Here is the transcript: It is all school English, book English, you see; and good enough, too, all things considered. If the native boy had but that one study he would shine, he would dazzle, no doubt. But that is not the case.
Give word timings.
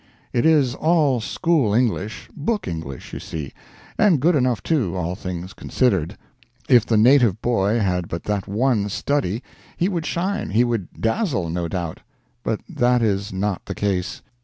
It 0.33 0.47
is 0.47 0.73
all 0.73 1.19
school 1.21 1.75
English, 1.75 2.27
book 2.35 2.67
English, 2.67 3.13
you 3.13 3.19
see; 3.19 3.53
and 3.99 4.19
good 4.19 4.33
enough, 4.35 4.63
too, 4.63 4.95
all 4.95 5.13
things 5.13 5.53
considered. 5.53 6.17
If 6.67 6.87
the 6.87 6.97
native 6.97 7.39
boy 7.39 7.77
had 7.77 8.07
but 8.07 8.23
that 8.23 8.47
one 8.47 8.89
study 8.89 9.43
he 9.77 9.87
would 9.89 10.07
shine, 10.07 10.49
he 10.49 10.63
would 10.63 10.87
dazzle, 10.99 11.49
no 11.51 11.67
doubt. 11.67 11.99
But 12.41 12.61
that 12.67 13.03
is 13.03 13.31
not 13.31 13.65
the 13.65 13.75
case. 13.75 14.23